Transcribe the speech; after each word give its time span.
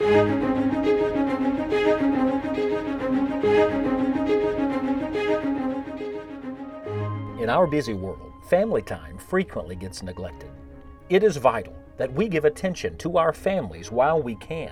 In 0.00 0.06
our 7.48 7.66
busy 7.66 7.94
world, 7.94 8.32
family 8.48 8.82
time 8.82 9.18
frequently 9.18 9.74
gets 9.74 10.02
neglected. 10.02 10.50
It 11.08 11.24
is 11.24 11.36
vital 11.36 11.74
that 11.96 12.12
we 12.12 12.28
give 12.28 12.44
attention 12.44 12.96
to 12.98 13.16
our 13.18 13.32
families 13.32 13.90
while 13.90 14.22
we 14.22 14.36
can, 14.36 14.70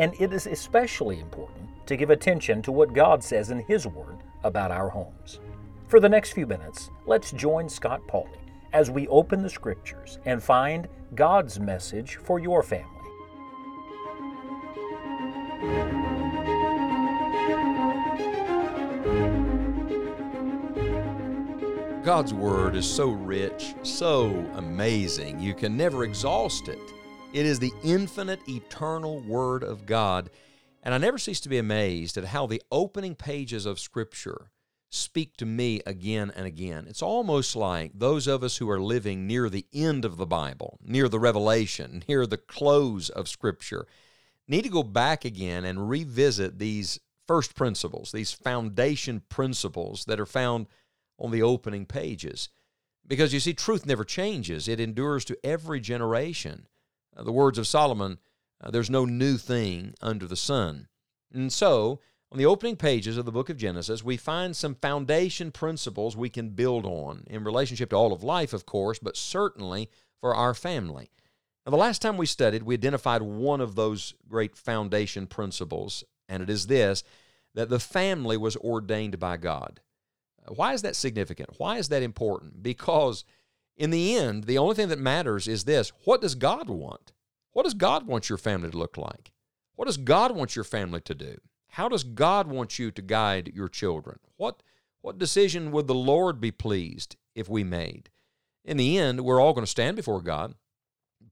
and 0.00 0.12
it 0.18 0.32
is 0.32 0.46
especially 0.46 1.20
important 1.20 1.68
to 1.86 1.96
give 1.96 2.10
attention 2.10 2.60
to 2.62 2.72
what 2.72 2.94
God 2.94 3.22
says 3.22 3.50
in 3.50 3.60
His 3.60 3.86
Word 3.86 4.18
about 4.42 4.72
our 4.72 4.88
homes. 4.88 5.38
For 5.86 6.00
the 6.00 6.08
next 6.08 6.32
few 6.32 6.48
minutes, 6.48 6.90
let's 7.06 7.30
join 7.30 7.68
Scott 7.68 8.00
Pauley 8.08 8.40
as 8.72 8.90
we 8.90 9.06
open 9.06 9.40
the 9.42 9.50
Scriptures 9.50 10.18
and 10.24 10.42
find 10.42 10.88
God's 11.14 11.60
message 11.60 12.16
for 12.16 12.40
your 12.40 12.64
family. 12.64 12.93
God's 22.04 22.34
Word 22.34 22.76
is 22.76 22.86
so 22.86 23.08
rich, 23.08 23.74
so 23.82 24.26
amazing, 24.56 25.40
you 25.40 25.54
can 25.54 25.74
never 25.74 26.04
exhaust 26.04 26.68
it. 26.68 26.78
It 27.32 27.46
is 27.46 27.58
the 27.58 27.72
infinite, 27.82 28.46
eternal 28.46 29.20
Word 29.20 29.62
of 29.62 29.86
God. 29.86 30.28
And 30.82 30.92
I 30.92 30.98
never 30.98 31.16
cease 31.16 31.40
to 31.40 31.48
be 31.48 31.56
amazed 31.56 32.18
at 32.18 32.26
how 32.26 32.46
the 32.46 32.60
opening 32.70 33.14
pages 33.14 33.64
of 33.64 33.80
Scripture 33.80 34.50
speak 34.90 35.38
to 35.38 35.46
me 35.46 35.80
again 35.86 36.30
and 36.36 36.46
again. 36.46 36.84
It's 36.90 37.00
almost 37.00 37.56
like 37.56 37.92
those 37.94 38.26
of 38.26 38.42
us 38.42 38.58
who 38.58 38.68
are 38.68 38.82
living 38.82 39.26
near 39.26 39.48
the 39.48 39.64
end 39.72 40.04
of 40.04 40.18
the 40.18 40.26
Bible, 40.26 40.78
near 40.84 41.08
the 41.08 41.18
revelation, 41.18 42.04
near 42.06 42.26
the 42.26 42.36
close 42.36 43.08
of 43.08 43.30
Scripture, 43.30 43.86
need 44.46 44.64
to 44.64 44.68
go 44.68 44.82
back 44.82 45.24
again 45.24 45.64
and 45.64 45.88
revisit 45.88 46.58
these 46.58 47.00
first 47.26 47.54
principles, 47.54 48.12
these 48.12 48.32
foundation 48.32 49.22
principles 49.30 50.04
that 50.04 50.20
are 50.20 50.26
found 50.26 50.66
on 51.18 51.30
the 51.30 51.42
opening 51.42 51.86
pages. 51.86 52.48
Because 53.06 53.34
you 53.34 53.40
see, 53.40 53.54
truth 53.54 53.84
never 53.86 54.04
changes, 54.04 54.68
it 54.68 54.80
endures 54.80 55.24
to 55.26 55.38
every 55.44 55.80
generation. 55.80 56.66
Uh, 57.16 57.22
the 57.22 57.32
words 57.32 57.58
of 57.58 57.66
Solomon 57.66 58.18
uh, 58.64 58.70
there's 58.70 58.90
no 58.90 59.04
new 59.04 59.36
thing 59.36 59.94
under 60.00 60.26
the 60.26 60.36
sun. 60.36 60.88
And 61.32 61.52
so, 61.52 62.00
on 62.32 62.38
the 62.38 62.46
opening 62.46 62.76
pages 62.76 63.16
of 63.16 63.26
the 63.26 63.32
book 63.32 63.50
of 63.50 63.58
Genesis, 63.58 64.02
we 64.02 64.16
find 64.16 64.56
some 64.56 64.74
foundation 64.74 65.52
principles 65.52 66.16
we 66.16 66.30
can 66.30 66.50
build 66.50 66.86
on 66.86 67.24
in 67.28 67.44
relationship 67.44 67.90
to 67.90 67.96
all 67.96 68.12
of 68.12 68.22
life, 68.22 68.52
of 68.52 68.64
course, 68.66 68.98
but 68.98 69.16
certainly 69.16 69.90
for 70.20 70.34
our 70.34 70.54
family. 70.54 71.10
Now, 71.66 71.70
the 71.70 71.76
last 71.76 72.00
time 72.00 72.16
we 72.16 72.26
studied, 72.26 72.62
we 72.62 72.74
identified 72.74 73.22
one 73.22 73.60
of 73.60 73.74
those 73.74 74.14
great 74.28 74.56
foundation 74.56 75.26
principles, 75.26 76.04
and 76.28 76.42
it 76.42 76.50
is 76.50 76.66
this 76.66 77.04
that 77.54 77.68
the 77.68 77.78
family 77.78 78.36
was 78.36 78.56
ordained 78.56 79.20
by 79.20 79.36
God. 79.36 79.80
Why 80.48 80.72
is 80.72 80.82
that 80.82 80.96
significant? 80.96 81.50
Why 81.58 81.78
is 81.78 81.88
that 81.88 82.02
important? 82.02 82.62
Because 82.62 83.24
in 83.76 83.90
the 83.90 84.16
end, 84.16 84.44
the 84.44 84.58
only 84.58 84.74
thing 84.74 84.88
that 84.88 84.98
matters 84.98 85.48
is 85.48 85.64
this 85.64 85.92
what 86.04 86.20
does 86.20 86.34
God 86.34 86.68
want? 86.68 87.12
What 87.52 87.64
does 87.64 87.74
God 87.74 88.06
want 88.06 88.28
your 88.28 88.38
family 88.38 88.70
to 88.70 88.76
look 88.76 88.96
like? 88.96 89.32
What 89.76 89.86
does 89.86 89.96
God 89.96 90.34
want 90.34 90.56
your 90.56 90.64
family 90.64 91.00
to 91.02 91.14
do? 91.14 91.36
How 91.68 91.88
does 91.88 92.04
God 92.04 92.46
want 92.46 92.78
you 92.78 92.90
to 92.90 93.02
guide 93.02 93.52
your 93.54 93.68
children? 93.68 94.18
What, 94.36 94.62
what 95.00 95.18
decision 95.18 95.72
would 95.72 95.86
the 95.86 95.94
Lord 95.94 96.40
be 96.40 96.52
pleased 96.52 97.16
if 97.34 97.48
we 97.48 97.64
made? 97.64 98.10
In 98.64 98.76
the 98.76 98.96
end, 98.96 99.20
we're 99.20 99.40
all 99.40 99.52
going 99.52 99.64
to 99.64 99.70
stand 99.70 99.96
before 99.96 100.22
God. 100.22 100.54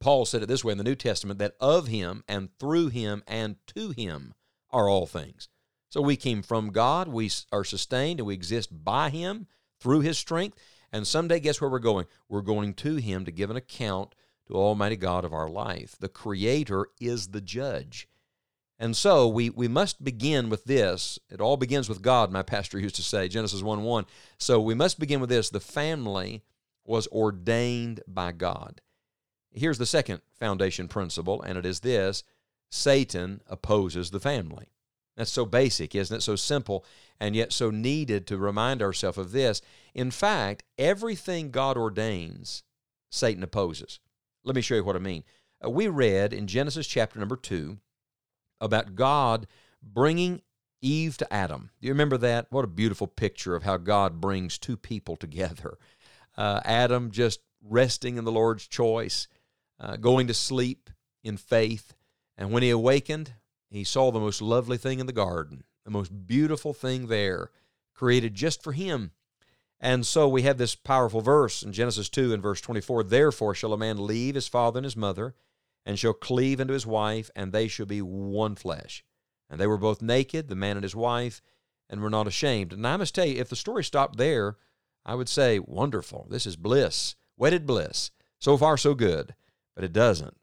Paul 0.01 0.25
said 0.25 0.43
it 0.43 0.47
this 0.47 0.65
way 0.65 0.73
in 0.73 0.79
the 0.79 0.85
New 0.85 0.97
Testament 0.97 1.39
that 1.39 1.55
of 1.61 1.87
him 1.87 2.25
and 2.27 2.49
through 2.59 2.89
him 2.89 3.23
and 3.27 3.57
to 3.69 3.91
him 3.91 4.35
are 4.71 4.89
all 4.89 5.07
things. 5.07 5.49
So 5.93 6.01
we 6.01 6.17
came 6.17 6.41
from 6.41 6.71
God, 6.71 7.07
we 7.09 7.31
are 7.53 7.65
sustained, 7.65 8.19
and 8.19 8.27
we 8.27 8.33
exist 8.33 8.71
by 8.83 9.11
Him 9.11 9.47
through 9.79 10.01
His 10.01 10.17
strength. 10.17 10.57
And 10.91 11.07
someday, 11.07 11.39
guess 11.39 11.61
where 11.61 11.69
we're 11.69 11.81
going? 11.81 12.07
We're 12.31 12.41
going 12.41 12.73
to 12.73 12.97
Him 12.97 13.27
to 13.27 13.31
give 13.31 13.51
an 13.51 13.59
account 13.59 14.15
to 14.47 14.55
Almighty 14.55 14.97
God 14.97 15.27
of 15.27 15.35
our 15.35 15.51
life. 15.51 15.95
The 16.01 16.09
Creator 16.09 16.87
is 16.99 17.29
the 17.29 17.43
judge. 17.43 18.09
And 18.79 18.97
so 18.97 19.29
we, 19.29 19.51
we 19.51 19.69
must 19.69 20.03
begin 20.03 20.49
with 20.49 20.65
this. 20.65 21.19
It 21.29 21.43
all 21.43 21.59
begins 21.59 21.91
with 21.91 22.01
God, 22.01 22.33
my 22.33 22.43
pastor 22.43 22.79
used 22.79 22.97
to 22.97 23.03
say, 23.03 23.29
Genesis 23.29 23.63
1 23.63 23.83
1. 23.83 24.07
So 24.39 24.63
we 24.63 24.73
must 24.73 24.99
begin 24.99 25.21
with 25.21 25.29
this. 25.29 25.51
The 25.51 25.61
family 25.61 26.43
was 26.87 27.07
ordained 27.09 28.01
by 28.09 28.33
God. 28.33 28.81
Here's 29.51 29.77
the 29.77 29.85
second 29.85 30.23
foundation 30.39 30.89
principle, 30.89 31.43
and 31.43 31.59
it 31.59 31.67
is 31.67 31.81
this 31.81 32.25
Satan 32.71 33.43
opposes 33.47 34.11
the 34.11 34.21
family. 34.21 34.73
That's 35.17 35.31
so 35.31 35.45
basic, 35.45 35.95
isn't 35.95 36.17
it? 36.17 36.23
So 36.23 36.37
simple 36.37 36.85
and 37.21 37.37
yet 37.37 37.53
so 37.53 37.71
needed 37.71 38.27
to 38.27 38.37
remind 38.37 38.83
ourselves 38.83 39.19
of 39.19 39.33
this. 39.33 39.61
In 39.95 40.11
fact, 40.11 40.65
everything 40.79 41.51
God 41.51 41.77
ordains, 41.77 42.65
Satan 43.11 43.43
opposes. 43.43 44.01
Let 44.45 44.57
me 44.57 44.63
show 44.63 44.75
you 44.75 44.85
what 44.85 44.97
I 44.97 45.01
mean. 45.01 45.25
Uh, 45.65 45.71
we 45.71 45.87
read 45.89 46.33
in 46.33 46.47
Genesis 46.47 46.87
chapter 46.87 47.19
number 47.19 47.37
2 47.37 47.79
about 48.61 48.95
God 48.95 49.47
bringing 49.83 50.43
Eve 50.81 51.17
to 51.19 51.33
Adam. 51.33 51.71
Do 51.81 51.87
you 51.87 51.93
remember 51.93 52.19
that? 52.19 52.47
What 52.51 52.65
a 52.65 52.69
beautiful 52.69 53.07
picture 53.07 53.55
of 53.55 53.63
how 53.63 53.77
God 53.77 54.21
brings 54.21 54.59
two 54.59 54.77
people 54.77 55.17
together. 55.17 55.79
Uh, 56.37 56.61
Adam 56.65 57.11
just 57.11 57.41
resting 57.63 58.17
in 58.17 58.25
the 58.25 58.33
Lord's 58.33 58.67
choice, 58.67 59.29
uh, 59.79 59.97
going 59.97 60.27
to 60.27 60.35
sleep 60.35 60.91
in 61.23 61.37
faith. 61.37 61.95
And 62.37 62.51
when 62.51 62.63
he 62.63 62.71
awakened, 62.71 63.35
he 63.75 63.85
saw 63.85 64.11
the 64.11 64.21
most 64.21 64.43
lovely 64.43 64.77
thing 64.77 65.01
in 65.01 65.07
the 65.07 65.13
garden, 65.13 65.65
the 65.85 65.91
most 65.91 66.27
beautiful 66.27 66.75
thing 66.75 67.07
there, 67.07 67.51
created 67.95 68.35
just 68.35 68.63
for 68.63 68.73
him. 68.73 69.13
And 69.81 70.07
so 70.07 70.29
we 70.29 70.43
have 70.43 70.59
this 70.59 70.75
powerful 70.75 71.21
verse 71.21 71.63
in 71.63 71.73
Genesis 71.73 72.09
2 72.09 72.33
and 72.33 72.43
verse 72.43 72.61
24 72.61 73.05
Therefore 73.05 73.55
shall 73.55 73.73
a 73.73 73.79
man 73.79 74.07
leave 74.07 74.35
his 74.35 74.49
father 74.49 74.79
and 74.79 74.85
his 74.85 74.97
mother, 74.97 75.35
and 75.85 75.99
shall 75.99 76.13
cleave 76.13 76.61
unto 76.61 76.73
his 76.73 76.87
wife, 76.87 77.31
and 77.35 77.53
they 77.53 77.67
shall 77.67 77.87
be 77.87 78.01
one 78.01 78.55
flesh. 78.55 79.05
And 79.51 79.61
they 79.61 79.67
were 79.67 79.79
both 79.79 80.01
naked, 80.01 80.49
the 80.49 80.55
man 80.55 80.77
and 80.77 80.85
his 80.85 80.95
wife, 80.95 81.43
and 81.91 82.01
were 82.01 82.11
not 82.11 82.29
ashamed. 82.29 82.73
And 82.73 82.87
I 82.87 82.97
must 82.97 83.15
tell 83.15 83.27
you, 83.27 83.41
if 83.41 83.49
the 83.49 83.57
story 83.57 83.85
stopped 83.85 84.17
there, 84.17 84.57
I 85.05 85.15
would 85.15 85.29
say, 85.29 85.59
wonderful. 85.59 86.27
This 86.31 86.47
is 86.47 86.57
bliss, 86.57 87.17
wedded 87.37 87.67
bliss. 87.67 88.11
So 88.39 88.57
far, 88.57 88.77
so 88.77 88.95
good. 88.95 89.35
But 89.75 89.85
it 89.85 89.93
doesn't. 89.93 90.37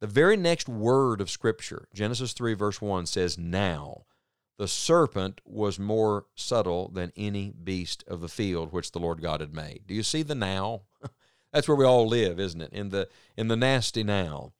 The 0.00 0.06
very 0.06 0.36
next 0.36 0.68
word 0.68 1.20
of 1.20 1.30
Scripture, 1.30 1.88
Genesis 1.92 2.32
3, 2.32 2.54
verse 2.54 2.80
1, 2.80 3.06
says, 3.06 3.36
Now 3.36 4.04
the 4.56 4.68
serpent 4.68 5.40
was 5.44 5.78
more 5.78 6.26
subtle 6.34 6.88
than 6.88 7.12
any 7.16 7.50
beast 7.50 8.04
of 8.06 8.20
the 8.20 8.28
field 8.28 8.72
which 8.72 8.92
the 8.92 9.00
Lord 9.00 9.20
God 9.20 9.40
had 9.40 9.54
made. 9.54 9.82
Do 9.86 9.94
you 9.94 10.02
see 10.02 10.22
the 10.22 10.34
now? 10.34 10.82
That's 11.52 11.66
where 11.66 11.76
we 11.76 11.84
all 11.84 12.06
live, 12.06 12.38
isn't 12.38 12.60
it? 12.60 12.72
In 12.72 12.90
the, 12.90 13.08
in 13.36 13.48
the 13.48 13.56
nasty 13.56 14.04
now, 14.04 14.52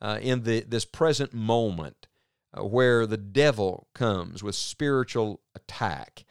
uh, 0.00 0.18
in 0.22 0.44
the, 0.44 0.60
this 0.60 0.84
present 0.84 1.34
moment 1.34 2.06
uh, 2.56 2.64
where 2.64 3.06
the 3.06 3.16
devil 3.16 3.88
comes 3.94 4.42
with 4.42 4.54
spiritual 4.54 5.40
attack. 5.54 6.24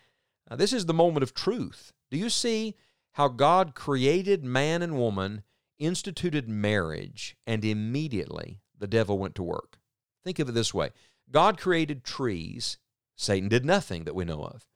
Uh, 0.50 0.56
this 0.56 0.74
is 0.74 0.86
the 0.86 0.94
moment 0.94 1.24
of 1.24 1.34
truth. 1.34 1.94
Do 2.10 2.18
you 2.18 2.30
see 2.30 2.76
how 3.14 3.28
God 3.28 3.76
created 3.76 4.44
man 4.44 4.82
and 4.82 4.98
woman 4.98 5.44
instituted 5.80 6.48
marriage, 6.48 7.36
and 7.48 7.64
immediately 7.64 8.60
the 8.78 8.88
devil 8.88 9.18
went 9.18 9.36
to 9.36 9.44
work. 9.44 9.80
Think 10.24 10.40
of 10.40 10.50
it 10.50 10.52
this 10.54 10.74
way 10.74 10.92
God 11.32 11.58
created 11.58 12.04
trees, 12.04 12.78
Satan 13.16 13.50
did 13.50 13.66
nothing 13.66 14.04
that 14.04 14.16
we 14.16 14.26
know 14.26 14.44
of. 14.44 14.68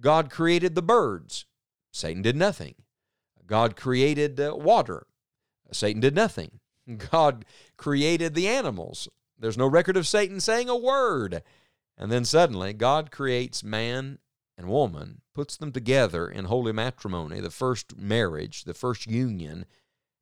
God 0.00 0.30
created 0.30 0.74
the 0.74 0.82
birds, 0.82 1.46
Satan 1.92 2.22
did 2.22 2.36
nothing. 2.36 2.74
God 3.46 3.76
created 3.76 4.40
uh, 4.40 4.54
water, 4.56 5.06
Satan 5.72 6.00
did 6.00 6.14
nothing. 6.14 6.60
God 7.10 7.44
created 7.76 8.34
the 8.34 8.48
animals. 8.48 9.08
There's 9.38 9.58
no 9.58 9.66
record 9.66 9.96
of 9.96 10.06
Satan 10.06 10.40
saying 10.40 10.68
a 10.68 10.76
word. 10.76 11.42
And 11.98 12.10
then 12.10 12.24
suddenly, 12.24 12.72
God 12.72 13.10
creates 13.10 13.62
man 13.62 14.18
and 14.56 14.68
woman, 14.68 15.20
puts 15.34 15.56
them 15.56 15.72
together 15.72 16.28
in 16.28 16.46
holy 16.46 16.72
matrimony, 16.72 17.40
the 17.40 17.50
first 17.50 17.96
marriage, 17.96 18.64
the 18.64 18.74
first 18.74 19.06
union, 19.06 19.66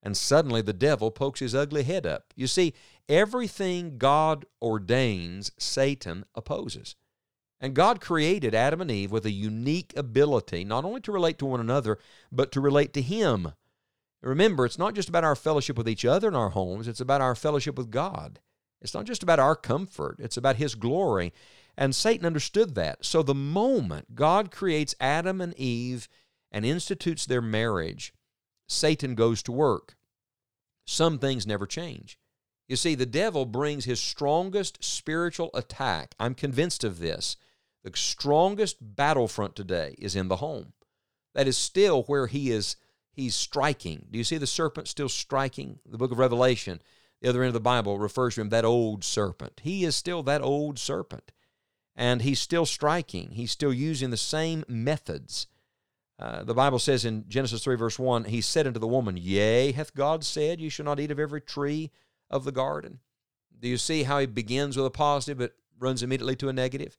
and 0.02 0.16
suddenly 0.16 0.62
the 0.62 0.72
devil 0.72 1.10
pokes 1.10 1.40
his 1.40 1.54
ugly 1.54 1.82
head 1.82 2.06
up. 2.06 2.32
You 2.36 2.46
see, 2.46 2.74
everything 3.08 3.98
God 3.98 4.46
ordains, 4.62 5.52
Satan 5.58 6.24
opposes. 6.34 6.96
And 7.60 7.74
God 7.74 8.00
created 8.00 8.54
Adam 8.54 8.80
and 8.80 8.90
Eve 8.90 9.12
with 9.12 9.26
a 9.26 9.30
unique 9.30 9.92
ability 9.94 10.64
not 10.64 10.84
only 10.84 11.00
to 11.02 11.12
relate 11.12 11.38
to 11.38 11.46
one 11.46 11.60
another, 11.60 11.98
but 12.32 12.50
to 12.52 12.60
relate 12.60 12.94
to 12.94 13.02
Him. 13.02 13.52
Remember, 14.22 14.64
it's 14.64 14.78
not 14.78 14.94
just 14.94 15.08
about 15.08 15.24
our 15.24 15.36
fellowship 15.36 15.76
with 15.76 15.88
each 15.88 16.04
other 16.04 16.28
in 16.28 16.34
our 16.34 16.50
homes, 16.50 16.88
it's 16.88 17.00
about 17.00 17.20
our 17.20 17.34
fellowship 17.34 17.76
with 17.76 17.90
God. 17.90 18.40
It's 18.80 18.94
not 18.94 19.04
just 19.04 19.22
about 19.22 19.38
our 19.38 19.56
comfort, 19.56 20.16
it's 20.20 20.38
about 20.38 20.56
His 20.56 20.74
glory. 20.74 21.34
And 21.76 21.94
Satan 21.94 22.26
understood 22.26 22.74
that. 22.74 23.04
So 23.04 23.22
the 23.22 23.34
moment 23.34 24.14
God 24.14 24.50
creates 24.50 24.94
Adam 25.00 25.40
and 25.40 25.54
Eve 25.58 26.08
and 26.50 26.64
institutes 26.64 27.26
their 27.26 27.42
marriage, 27.42 28.12
Satan 28.70 29.14
goes 29.14 29.42
to 29.42 29.52
work. 29.52 29.96
Some 30.86 31.18
things 31.18 31.46
never 31.46 31.66
change. 31.66 32.18
You 32.68 32.76
see, 32.76 32.94
the 32.94 33.04
devil 33.04 33.44
brings 33.44 33.84
his 33.84 34.00
strongest 34.00 34.84
spiritual 34.84 35.50
attack. 35.54 36.14
I'm 36.20 36.34
convinced 36.36 36.84
of 36.84 37.00
this. 37.00 37.36
The 37.82 37.90
strongest 37.94 38.76
battlefront 38.80 39.56
today 39.56 39.96
is 39.98 40.14
in 40.14 40.28
the 40.28 40.36
home. 40.36 40.72
That 41.34 41.48
is 41.48 41.58
still 41.58 42.04
where 42.04 42.28
he 42.28 42.52
is 42.52 42.76
he's 43.12 43.34
striking. 43.34 44.06
Do 44.10 44.18
you 44.18 44.24
see 44.24 44.38
the 44.38 44.46
serpent 44.46 44.86
still 44.86 45.08
striking? 45.08 45.80
The 45.84 45.98
book 45.98 46.12
of 46.12 46.18
Revelation, 46.18 46.80
the 47.20 47.28
other 47.28 47.42
end 47.42 47.48
of 47.48 47.54
the 47.54 47.60
Bible 47.60 47.98
refers 47.98 48.36
to 48.36 48.42
him 48.42 48.50
that 48.50 48.64
old 48.64 49.02
serpent. 49.02 49.60
He 49.64 49.84
is 49.84 49.96
still 49.96 50.22
that 50.22 50.42
old 50.42 50.78
serpent. 50.78 51.32
And 51.96 52.22
he's 52.22 52.40
still 52.40 52.66
striking. 52.66 53.32
He's 53.32 53.50
still 53.50 53.72
using 53.72 54.10
the 54.10 54.16
same 54.16 54.64
methods. 54.68 55.48
Uh, 56.20 56.44
the 56.44 56.54
Bible 56.54 56.78
says 56.78 57.06
in 57.06 57.24
Genesis 57.28 57.64
3, 57.64 57.76
verse 57.76 57.98
1, 57.98 58.24
He 58.24 58.42
said 58.42 58.66
unto 58.66 58.78
the 58.78 58.86
woman, 58.86 59.16
Yea, 59.16 59.72
hath 59.72 59.94
God 59.94 60.22
said, 60.22 60.60
You 60.60 60.68
shall 60.68 60.84
not 60.84 61.00
eat 61.00 61.10
of 61.10 61.18
every 61.18 61.40
tree 61.40 61.90
of 62.28 62.44
the 62.44 62.52
garden. 62.52 63.00
Do 63.58 63.68
you 63.68 63.78
see 63.78 64.02
how 64.02 64.18
he 64.18 64.26
begins 64.26 64.76
with 64.76 64.84
a 64.84 64.90
positive 64.90 65.38
but 65.38 65.54
runs 65.78 66.02
immediately 66.02 66.36
to 66.36 66.50
a 66.50 66.52
negative? 66.52 66.98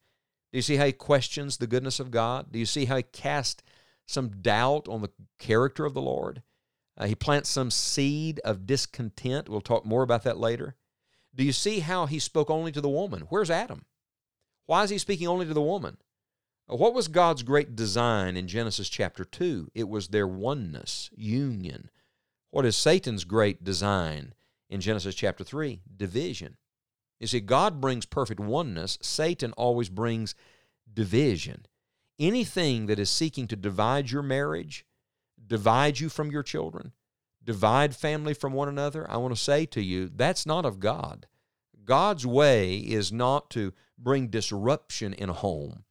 Do 0.51 0.57
you 0.57 0.63
see 0.63 0.77
how 0.77 0.87
he 0.87 0.91
questions 0.91 1.57
the 1.57 1.67
goodness 1.67 1.99
of 1.99 2.09
God? 2.09 2.51
Do 2.51 2.57
you 2.57 2.65
see 2.65 2.85
how 2.85 2.97
he 2.97 3.03
casts 3.03 3.61
some 4.07 4.41
doubt 4.41 4.87
on 4.87 5.01
the 5.01 5.11
character 5.37 5.85
of 5.85 5.93
the 5.93 6.01
Lord? 6.01 6.41
Uh, 6.97 7.05
he 7.05 7.15
plants 7.15 7.49
some 7.49 7.69
seed 7.69 8.39
of 8.43 8.65
discontent. 8.65 9.49
We'll 9.49 9.61
talk 9.61 9.85
more 9.85 10.01
about 10.01 10.23
that 10.23 10.39
later. 10.39 10.75
Do 11.33 11.43
you 11.43 11.53
see 11.53 11.79
how 11.79 12.07
he 12.07 12.19
spoke 12.19 12.49
only 12.49 12.71
to 12.71 12.81
the 12.81 12.89
woman? 12.89 13.21
Where's 13.29 13.51
Adam? 13.51 13.85
Why 14.65 14.83
is 14.83 14.89
he 14.89 14.97
speaking 14.97 15.27
only 15.27 15.45
to 15.45 15.53
the 15.53 15.61
woman? 15.61 15.97
Uh, 16.71 16.75
what 16.75 16.93
was 16.93 17.07
God's 17.07 17.43
great 17.43 17.75
design 17.75 18.37
in 18.37 18.47
Genesis 18.47 18.87
chapter 18.89 19.25
2? 19.25 19.71
It 19.75 19.89
was 19.89 20.07
their 20.07 20.27
oneness, 20.27 21.09
union. 21.15 21.89
What 22.51 22.65
is 22.65 22.77
Satan's 22.77 23.23
great 23.23 23.63
design 23.63 24.33
in 24.69 24.81
Genesis 24.81 25.13
chapter 25.13 25.43
3 25.43 25.81
division. 25.97 26.57
You 27.19 27.27
see, 27.27 27.41
God 27.41 27.79
brings 27.81 28.05
perfect 28.05 28.39
oneness, 28.39 28.97
Satan 29.01 29.51
always 29.53 29.89
brings 29.89 30.33
division. 30.91 31.65
Anything 32.17 32.85
that 32.87 32.99
is 32.99 33.09
seeking 33.09 33.47
to 33.47 33.55
divide 33.55 34.09
your 34.09 34.23
marriage, 34.23 34.85
divide 35.45 35.99
you 35.99 36.09
from 36.09 36.31
your 36.31 36.43
children, 36.43 36.93
divide 37.43 37.95
family 37.95 38.33
from 38.33 38.53
one 38.53 38.69
another, 38.69 39.09
I 39.09 39.17
want 39.17 39.35
to 39.35 39.41
say 39.41 39.65
to 39.67 39.81
you, 39.81 40.09
that's 40.09 40.45
not 40.45 40.65
of 40.65 40.79
God. 40.79 41.27
God's 41.83 42.25
way 42.25 42.77
is 42.77 43.11
not 43.11 43.49
to 43.51 43.73
bring 43.97 44.27
disruption 44.27 45.13
in 45.13 45.29
a 45.29 45.33
home 45.33 45.83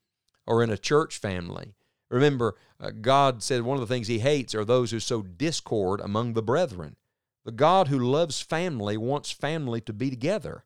or 0.50 0.64
in 0.64 0.70
a 0.70 0.76
church 0.76 1.17
family. 1.17 1.75
Remember, 2.11 2.56
uh, 2.81 2.91
God 2.91 3.41
said 3.41 3.62
one 3.62 3.76
of 3.76 3.88
the 3.88 3.94
things 3.94 4.08
He 4.08 4.19
hates 4.19 4.52
are 4.52 4.64
those 4.64 4.91
who 4.91 4.99
sow 4.99 5.23
discord 5.23 6.00
among 6.00 6.32
the 6.32 6.43
brethren. 6.43 6.97
The 7.44 7.52
God 7.52 7.87
who 7.87 8.00
loves 8.00 8.41
family 8.41 8.97
wants 8.97 9.31
family 9.31 9.81
to 9.82 9.93
be 9.93 10.11
together. 10.11 10.64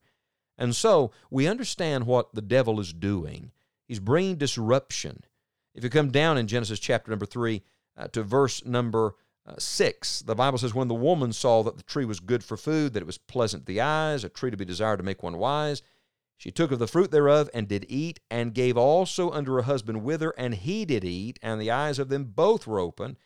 And 0.57 0.75
so 0.75 1.13
we 1.31 1.47
understand 1.47 2.07
what 2.07 2.35
the 2.35 2.41
devil 2.41 2.81
is 2.81 2.95
doing. 2.95 3.53
He's 3.87 4.01
bringing 4.01 4.37
disruption. 4.37 5.23
If 5.75 5.85
you 5.85 5.91
come 5.91 6.11
down 6.11 6.39
in 6.39 6.47
Genesis 6.47 6.81
chapter 6.81 7.11
number 7.11 7.27
3 7.27 7.63
uh, 7.99 8.09
to 8.09 8.23
verse 8.23 8.65
number 8.65 9.17
uh, 9.47 9.57
6, 9.59 10.21
the 10.23 10.35
Bible 10.35 10.57
says, 10.57 10.73
When 10.73 10.89
the 10.89 10.95
woman 10.95 11.35
saw 11.35 11.63
that 11.63 11.77
the 11.77 11.83
tree 11.83 12.07
was 12.07 12.21
good 12.21 12.43
for 12.43 12.57
food, 12.57 12.95
that 12.95 13.03
it 13.03 13.07
was 13.07 13.19
pleasant 13.19 13.67
to 13.67 13.73
the 13.73 13.83
eyes, 13.83 14.25
a 14.25 14.31
tree 14.31 14.51
to 14.51 14.57
be 14.57 14.65
desired 14.65 14.97
to 14.97 15.03
make 15.03 15.23
one 15.23 15.37
wise, 15.37 15.83
she 16.37 16.51
took 16.51 16.73
of 16.73 16.79
the 16.79 16.89
fruit 16.89 17.11
thereof 17.11 17.49
and 17.55 17.69
did 17.69 17.87
eat, 17.89 18.21
and 18.31 18.55
gave 18.55 18.77
also 18.77 19.31
unto 19.31 19.53
her 19.53 19.63
husband 19.63 20.03
with 20.03 20.21
her, 20.21 20.35
and 20.37 20.55
he 20.55 20.85
did 20.85 21.05
eat, 21.05 21.39
and 21.43 21.61
the 21.61 21.71
eyes 21.71 21.99
of 21.99 22.09
them 22.09 22.25
both 22.25 22.67
were 22.67 22.81
open, 22.81 23.17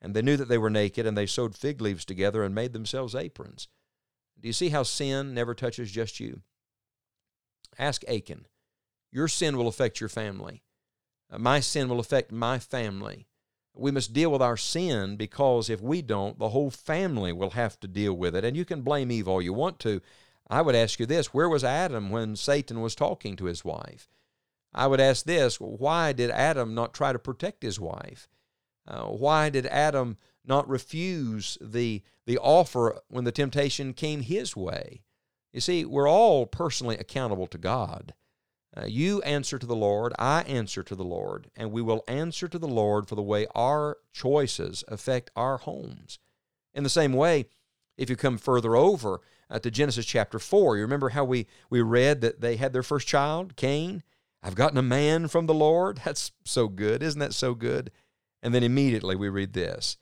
and 0.00 0.14
they 0.14 0.22
knew 0.22 0.36
that 0.36 0.48
they 0.48 0.58
were 0.58 0.70
naked, 0.70 1.06
and 1.06 1.16
they 1.16 1.26
sewed 1.26 1.56
fig 1.56 1.80
leaves 1.80 2.04
together 2.04 2.42
and 2.42 2.54
made 2.54 2.72
themselves 2.72 3.14
aprons. 3.14 3.68
Do 4.40 4.48
you 4.48 4.52
see 4.52 4.70
how 4.70 4.82
sin 4.82 5.34
never 5.34 5.54
touches 5.54 5.90
just 5.90 6.20
you? 6.20 6.42
Ask 7.78 8.02
Achan. 8.08 8.46
Your 9.12 9.28
sin 9.28 9.56
will 9.56 9.68
affect 9.68 10.00
your 10.00 10.08
family. 10.08 10.62
Uh, 11.30 11.38
my 11.38 11.60
sin 11.60 11.88
will 11.88 12.00
affect 12.00 12.32
my 12.32 12.58
family. 12.58 13.26
We 13.74 13.90
must 13.90 14.12
deal 14.12 14.32
with 14.32 14.42
our 14.42 14.56
sin 14.56 15.16
because 15.16 15.70
if 15.70 15.80
we 15.80 16.02
don't, 16.02 16.38
the 16.38 16.50
whole 16.50 16.70
family 16.70 17.32
will 17.32 17.50
have 17.50 17.78
to 17.80 17.88
deal 17.88 18.14
with 18.14 18.34
it. 18.34 18.44
And 18.44 18.56
you 18.56 18.64
can 18.64 18.82
blame 18.82 19.12
Eve 19.12 19.28
all 19.28 19.40
you 19.40 19.52
want 19.52 19.78
to. 19.80 20.00
I 20.50 20.62
would 20.62 20.74
ask 20.74 20.98
you 20.98 21.06
this 21.06 21.32
where 21.32 21.48
was 21.48 21.62
Adam 21.62 22.10
when 22.10 22.34
Satan 22.34 22.80
was 22.80 22.94
talking 22.94 23.36
to 23.36 23.44
his 23.44 23.64
wife? 23.64 24.10
I 24.74 24.88
would 24.88 25.00
ask 25.00 25.24
this 25.24 25.60
why 25.60 26.12
did 26.12 26.30
Adam 26.30 26.74
not 26.74 26.92
try 26.92 27.12
to 27.12 27.18
protect 27.18 27.62
his 27.62 27.78
wife? 27.78 28.28
Uh, 28.86 29.04
why 29.04 29.48
did 29.48 29.66
Adam 29.66 30.16
not 30.44 30.68
refuse 30.68 31.56
the, 31.60 32.02
the 32.26 32.38
offer 32.38 32.98
when 33.08 33.24
the 33.24 33.32
temptation 33.32 33.92
came 33.92 34.22
his 34.22 34.56
way? 34.56 35.02
You 35.52 35.60
see, 35.60 35.84
we're 35.84 36.08
all 36.08 36.46
personally 36.46 36.96
accountable 36.98 37.46
to 37.48 37.58
God. 37.58 38.14
Uh, 38.76 38.86
you 38.86 39.20
answer 39.22 39.58
to 39.58 39.66
the 39.66 39.76
Lord, 39.76 40.12
I 40.18 40.42
answer 40.42 40.82
to 40.84 40.94
the 40.94 41.04
Lord, 41.04 41.50
and 41.56 41.72
we 41.72 41.82
will 41.82 42.04
answer 42.06 42.48
to 42.48 42.58
the 42.58 42.68
Lord 42.68 43.08
for 43.08 43.16
the 43.16 43.22
way 43.22 43.46
our 43.54 43.98
choices 44.12 44.84
affect 44.88 45.30
our 45.34 45.58
homes. 45.58 46.18
In 46.72 46.84
the 46.84 46.88
same 46.88 47.12
way, 47.12 47.46
if 48.00 48.08
you 48.08 48.16
come 48.16 48.38
further 48.38 48.74
over 48.74 49.20
uh, 49.50 49.58
to 49.58 49.70
Genesis 49.70 50.06
chapter 50.06 50.38
4, 50.38 50.76
you 50.76 50.82
remember 50.82 51.10
how 51.10 51.22
we, 51.22 51.46
we 51.68 51.82
read 51.82 52.22
that 52.22 52.40
they 52.40 52.56
had 52.56 52.72
their 52.72 52.82
first 52.82 53.06
child, 53.06 53.56
Cain? 53.56 54.02
I've 54.42 54.54
gotten 54.54 54.78
a 54.78 54.82
man 54.82 55.28
from 55.28 55.46
the 55.46 55.54
Lord. 55.54 56.00
That's 56.04 56.32
so 56.42 56.66
good. 56.66 57.02
Isn't 57.02 57.20
that 57.20 57.34
so 57.34 57.54
good? 57.54 57.90
And 58.42 58.54
then 58.54 58.62
immediately 58.62 59.16
we 59.16 59.28
read 59.28 59.52
this. 59.52 59.98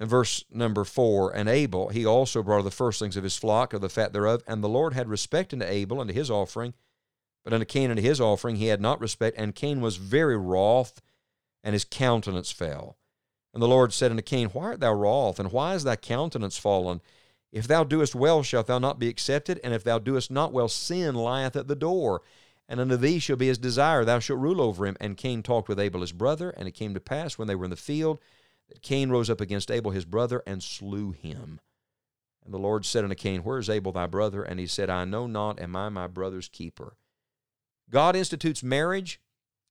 In 0.00 0.08
verse 0.08 0.42
number 0.50 0.84
four, 0.84 1.30
and 1.36 1.48
Abel, 1.48 1.90
he 1.90 2.04
also 2.04 2.42
brought 2.42 2.64
the 2.64 2.70
firstlings 2.70 3.16
of 3.16 3.22
his 3.22 3.36
flock, 3.36 3.74
of 3.74 3.82
the 3.82 3.90
fat 3.90 4.14
thereof. 4.14 4.42
And 4.46 4.64
the 4.64 4.68
Lord 4.68 4.94
had 4.94 5.08
respect 5.08 5.52
unto 5.52 5.66
Abel 5.66 6.00
and 6.00 6.08
to 6.08 6.14
his 6.14 6.30
offering, 6.30 6.72
but 7.44 7.52
unto 7.52 7.66
Cain 7.66 7.90
and 7.90 7.98
to 7.98 8.02
his 8.02 8.22
offering 8.22 8.56
he 8.56 8.68
had 8.68 8.80
not 8.80 9.00
respect. 9.00 9.38
And 9.38 9.54
Cain 9.54 9.82
was 9.82 9.96
very 9.96 10.36
wroth, 10.36 11.02
and 11.62 11.74
his 11.74 11.84
countenance 11.84 12.50
fell. 12.50 12.96
And 13.52 13.62
the 13.62 13.68
Lord 13.68 13.92
said 13.92 14.10
unto 14.10 14.22
Cain, 14.22 14.48
Why 14.48 14.64
art 14.64 14.80
thou 14.80 14.94
wroth, 14.94 15.38
and 15.38 15.52
why 15.52 15.74
is 15.74 15.84
thy 15.84 15.94
countenance 15.94 16.56
fallen? 16.56 17.02
If 17.54 17.68
thou 17.68 17.84
doest 17.84 18.16
well, 18.16 18.42
shalt 18.42 18.66
thou 18.66 18.80
not 18.80 18.98
be 18.98 19.08
accepted, 19.08 19.60
and 19.62 19.72
if 19.72 19.84
thou 19.84 20.00
doest 20.00 20.28
not 20.28 20.52
well, 20.52 20.66
sin 20.66 21.14
lieth 21.14 21.54
at 21.54 21.68
the 21.68 21.76
door. 21.76 22.20
And 22.68 22.80
unto 22.80 22.96
thee 22.96 23.20
shall 23.20 23.36
be 23.36 23.46
his 23.46 23.58
desire, 23.58 24.04
thou 24.04 24.18
shalt 24.18 24.40
rule 24.40 24.60
over 24.60 24.84
him. 24.84 24.96
And 25.00 25.16
Cain 25.16 25.40
talked 25.40 25.68
with 25.68 25.78
Abel 25.78 26.00
his 26.00 26.10
brother, 26.10 26.50
and 26.50 26.66
it 26.66 26.72
came 26.72 26.94
to 26.94 27.00
pass 27.00 27.38
when 27.38 27.46
they 27.46 27.54
were 27.54 27.66
in 27.66 27.70
the 27.70 27.76
field 27.76 28.18
that 28.68 28.82
Cain 28.82 29.08
rose 29.08 29.30
up 29.30 29.40
against 29.40 29.70
Abel 29.70 29.92
his 29.92 30.04
brother 30.04 30.42
and 30.48 30.64
slew 30.64 31.12
him. 31.12 31.60
And 32.44 32.52
the 32.52 32.58
Lord 32.58 32.84
said 32.84 33.04
unto 33.04 33.14
Cain, 33.14 33.44
Where 33.44 33.58
is 33.58 33.70
Abel 33.70 33.92
thy 33.92 34.08
brother? 34.08 34.42
And 34.42 34.58
he 34.58 34.66
said, 34.66 34.90
I 34.90 35.04
know 35.04 35.28
not, 35.28 35.60
am 35.60 35.76
I 35.76 35.90
my 35.90 36.08
brother's 36.08 36.48
keeper? 36.48 36.96
God 37.88 38.16
institutes 38.16 38.64
marriage, 38.64 39.20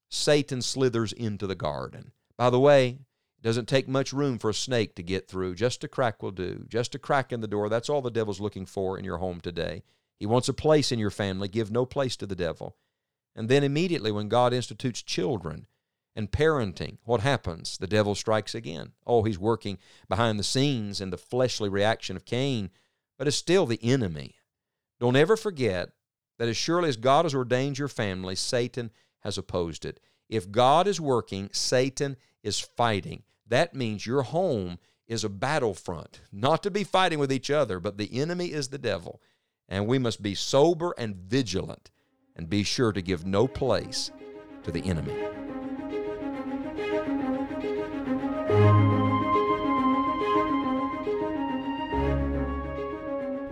Satan 0.07 0.61
slithers 0.61 1.11
into 1.11 1.47
the 1.47 1.55
garden. 1.55 2.13
By 2.37 2.49
the 2.49 2.61
way, 2.61 2.99
doesn't 3.43 3.67
take 3.67 3.87
much 3.89 4.13
room 4.13 4.39
for 4.39 4.49
a 4.49 4.53
snake 4.53 4.95
to 4.95 5.03
get 5.03 5.27
through. 5.27 5.53
Just 5.55 5.83
a 5.83 5.87
crack 5.89 6.23
will 6.23 6.31
do. 6.31 6.65
Just 6.69 6.95
a 6.95 6.99
crack 6.99 7.33
in 7.33 7.41
the 7.41 7.47
door. 7.47 7.67
That's 7.67 7.89
all 7.89 8.01
the 8.01 8.09
devil's 8.09 8.39
looking 8.39 8.65
for 8.65 8.97
in 8.97 9.03
your 9.03 9.17
home 9.17 9.41
today. 9.41 9.83
He 10.17 10.25
wants 10.25 10.47
a 10.47 10.53
place 10.53 10.91
in 10.91 10.99
your 10.99 11.11
family. 11.11 11.49
Give 11.49 11.69
no 11.69 11.85
place 11.85 12.15
to 12.17 12.25
the 12.25 12.35
devil. 12.35 12.77
And 13.35 13.49
then 13.49 13.63
immediately, 13.63 14.11
when 14.11 14.29
God 14.29 14.53
institutes 14.53 15.01
children 15.01 15.67
and 16.15 16.31
parenting, 16.31 16.99
what 17.03 17.19
happens? 17.19 17.77
The 17.77 17.87
devil 17.87 18.15
strikes 18.15 18.55
again. 18.55 18.93
Oh, 19.05 19.23
he's 19.23 19.39
working 19.39 19.77
behind 20.07 20.39
the 20.39 20.43
scenes 20.43 21.01
in 21.01 21.09
the 21.09 21.17
fleshly 21.17 21.67
reaction 21.67 22.15
of 22.15 22.25
Cain, 22.25 22.69
but 23.17 23.27
it's 23.27 23.35
still 23.35 23.65
the 23.65 23.83
enemy. 23.83 24.35
Don't 25.01 25.17
ever 25.17 25.35
forget 25.35 25.89
that 26.39 26.47
as 26.47 26.55
surely 26.55 26.87
as 26.87 26.95
God 26.95 27.25
has 27.25 27.35
ordained 27.35 27.77
your 27.77 27.89
family, 27.89 28.35
Satan 28.35 28.91
has 29.19 29.37
opposed 29.37 29.83
it. 29.83 29.99
If 30.29 30.51
God 30.51 30.87
is 30.87 31.01
working, 31.01 31.49
Satan 31.51 32.15
is 32.41 32.59
fighting. 32.59 33.23
That 33.47 33.75
means 33.75 34.05
your 34.05 34.23
home 34.23 34.79
is 35.07 35.23
a 35.23 35.29
battlefront, 35.29 36.21
not 36.31 36.63
to 36.63 36.71
be 36.71 36.83
fighting 36.83 37.19
with 37.19 37.31
each 37.31 37.51
other, 37.51 37.79
but 37.79 37.97
the 37.97 38.19
enemy 38.19 38.47
is 38.47 38.69
the 38.69 38.77
devil. 38.77 39.21
And 39.67 39.87
we 39.87 39.99
must 39.99 40.21
be 40.21 40.35
sober 40.35 40.93
and 40.97 41.15
vigilant 41.15 41.91
and 42.35 42.49
be 42.49 42.63
sure 42.63 42.91
to 42.91 43.01
give 43.01 43.25
no 43.25 43.47
place 43.47 44.11
to 44.63 44.71
the 44.71 44.83
enemy. 44.83 45.13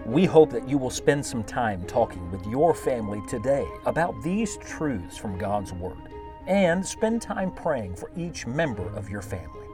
We 0.05 0.25
hope 0.25 0.51
that 0.51 0.67
you 0.67 0.77
will 0.77 0.89
spend 0.89 1.25
some 1.25 1.43
time 1.43 1.86
talking 1.86 2.31
with 2.31 2.45
your 2.45 2.74
family 2.74 3.21
today 3.29 3.65
about 3.86 4.21
these 4.21 4.57
truths 4.57 5.15
from 5.17 5.38
God's 5.38 5.71
Word 5.71 6.10
and 6.48 6.86
spend 6.86 7.21
time 7.21 7.51
praying 7.51 7.95
for 7.95 8.12
each 8.17 8.45
member 8.45 8.86
of 8.95 9.10
your 9.10 9.21
family. 9.21 9.70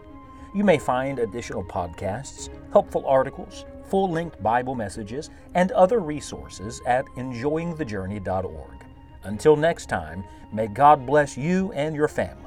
You 0.53 0.63
may 0.63 0.77
find 0.77 1.19
additional 1.19 1.63
podcasts, 1.63 2.49
helpful 2.71 3.05
articles, 3.05 3.65
full 3.89 4.09
length 4.09 4.41
Bible 4.41 4.75
messages, 4.75 5.29
and 5.53 5.71
other 5.71 5.99
resources 5.99 6.81
at 6.85 7.05
enjoyingthejourney.org. 7.17 8.85
Until 9.23 9.55
next 9.55 9.87
time, 9.87 10.23
may 10.51 10.67
God 10.67 11.05
bless 11.05 11.37
you 11.37 11.71
and 11.73 11.95
your 11.95 12.07
family. 12.07 12.46